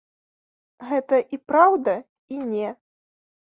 Гэта 0.91 1.19
і 1.37 1.39
праўда, 1.53 1.95
і 2.37 2.43
не. 2.57 2.69